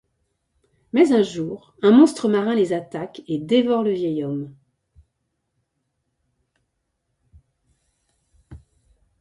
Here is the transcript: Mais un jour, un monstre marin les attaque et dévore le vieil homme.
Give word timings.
Mais 0.93 1.11
un 1.11 1.21
jour, 1.21 1.75
un 1.83 1.91
monstre 1.91 2.27
marin 2.27 2.55
les 2.55 2.73
attaque 2.73 3.21
et 3.27 3.37
dévore 3.37 3.83
le 3.83 3.91
vieil 3.93 4.23
homme. 4.23 4.51